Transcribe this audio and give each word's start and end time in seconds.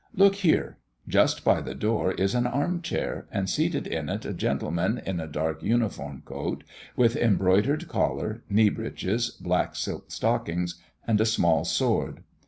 Look 0.15 0.37
there! 0.39 0.79
just 1.07 1.45
by 1.45 1.61
the 1.61 1.75
door 1.75 2.13
is 2.13 2.33
an 2.33 2.47
arm 2.47 2.81
chair, 2.81 3.27
and 3.31 3.47
seated 3.47 3.85
in 3.85 4.09
it 4.09 4.25
a 4.25 4.33
gentleman 4.33 4.99
in 5.05 5.19
a 5.19 5.27
dark 5.27 5.61
uniform 5.61 6.23
coat 6.25 6.63
with 6.95 7.15
embroidered 7.15 7.87
collar, 7.87 8.43
knee 8.49 8.69
breeches, 8.69 9.29
black 9.29 9.75
silk 9.75 10.05
stockings, 10.09 10.81
and 11.07 11.21
a 11.21 11.25
small 11.27 11.65
sword. 11.65 12.23